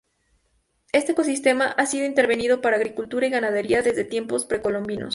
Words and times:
Este 0.93 1.11
ecosistema 1.11 1.65
ha 1.67 1.85
sido 1.85 2.07
intervenido 2.07 2.59
para 2.59 2.77
agricultura 2.77 3.27
y 3.27 3.29
ganadería 3.29 3.83
desde 3.83 4.03
tiempos 4.03 4.45
precolombinos. 4.45 5.09